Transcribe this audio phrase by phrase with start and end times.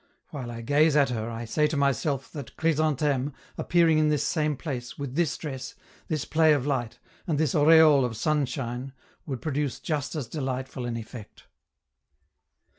[0.29, 4.57] While I gaze at her, I say to myself that Chrysantheme, appearing in this same
[4.57, 5.75] place, with this dress,
[6.07, 8.93] this play of light, and this aureole of sunshine,
[9.27, 11.43] would produce just as delightful an effect.